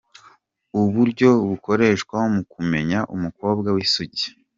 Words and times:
Uburyo 0.81 1.29
bukoreshwa 1.49 2.17
mu 2.33 2.41
kumenya 2.53 2.99
umukobwa 3.15 3.67
w’isugi 3.75 4.27